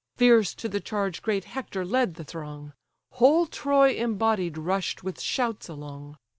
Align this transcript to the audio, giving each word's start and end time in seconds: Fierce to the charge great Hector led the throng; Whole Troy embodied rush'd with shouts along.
Fierce 0.17 0.55
to 0.55 0.67
the 0.67 0.79
charge 0.79 1.21
great 1.21 1.43
Hector 1.45 1.85
led 1.85 2.15
the 2.15 2.23
throng; 2.23 2.73
Whole 3.11 3.45
Troy 3.45 3.93
embodied 3.93 4.57
rush'd 4.57 5.03
with 5.03 5.21
shouts 5.21 5.69
along. 5.69 6.17